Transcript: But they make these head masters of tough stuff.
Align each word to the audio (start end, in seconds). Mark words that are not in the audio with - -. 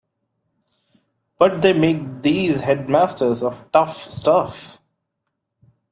But 1.37 1.61
they 1.61 1.73
make 1.73 2.23
these 2.23 2.61
head 2.61 2.89
masters 2.89 3.43
of 3.43 3.71
tough 3.71 3.97
stuff. 3.97 4.81